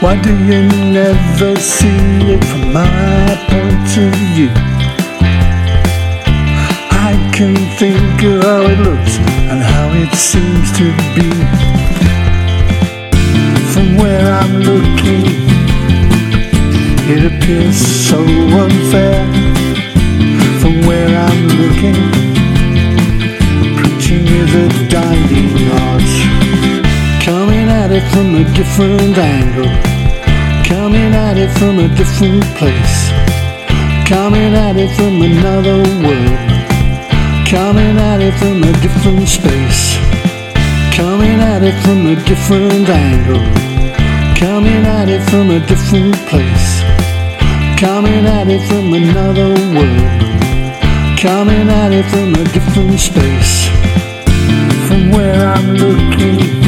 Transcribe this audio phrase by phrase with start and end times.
[0.00, 1.98] Why do you never see
[2.30, 4.52] it from my point of view?
[6.92, 9.18] I can think of how it looks
[9.50, 11.28] and how it seems to be.
[13.74, 15.26] From where I'm looking,
[17.10, 19.26] it appears so unfair.
[20.60, 21.98] From where I'm looking,
[23.76, 26.08] preaching is a dying art.
[27.24, 29.97] Coming at it from a different angle,
[30.68, 33.08] coming at it from a different place,
[34.06, 36.38] coming at it from another world,
[37.48, 39.96] coming at it from a different space,
[40.92, 43.40] coming at it from a different angle,
[44.36, 46.84] coming at it from a different place,
[47.80, 50.20] coming at it from another world,
[51.16, 53.68] coming at it from a different space,
[54.86, 56.67] from where I'm looking.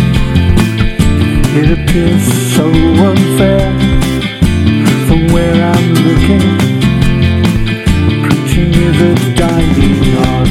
[1.53, 2.23] It appears
[2.55, 3.73] so unfair
[5.09, 6.41] from where I'm looking.
[8.23, 10.49] Preaching is a dying art.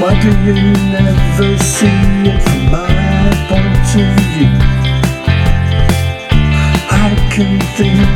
[0.00, 0.54] Why do you
[0.90, 1.86] never see
[2.28, 2.53] it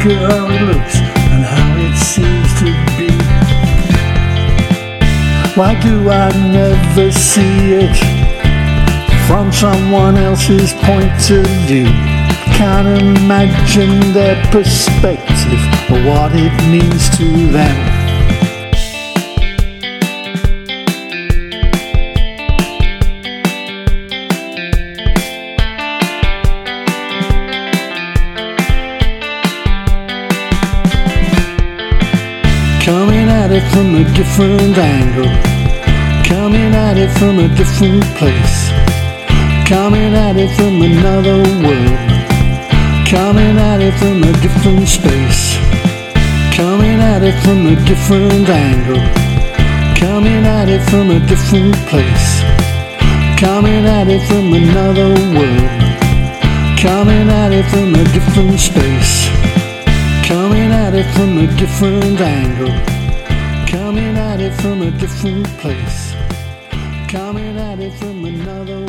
[0.07, 3.09] it looks and how it seems to be.
[5.59, 7.97] Why do I never see it
[9.27, 11.87] from someone else's point of view?
[12.55, 17.98] Can't imagine their perspective or what it means to them.
[32.89, 35.29] Coming at it from a different angle,
[36.25, 38.73] coming at it from a different place,
[39.69, 42.01] coming at it from another world,
[43.05, 45.61] coming at it from a different space,
[46.57, 49.05] coming at it from a different angle,
[50.01, 52.41] coming at it from a different place,
[53.37, 55.69] coming at it from another world,
[56.81, 59.38] coming at it from a different space.
[60.29, 62.69] Coming at it from a different angle,
[63.67, 66.13] coming at it from a different place,
[67.09, 68.88] coming at it from another.